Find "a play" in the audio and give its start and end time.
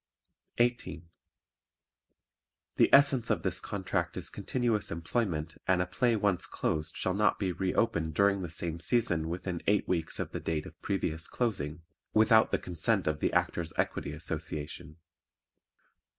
5.79-6.15